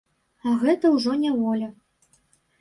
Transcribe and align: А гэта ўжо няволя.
А 0.47 0.53
гэта 0.63 0.91
ўжо 0.95 1.11
няволя. 1.27 1.69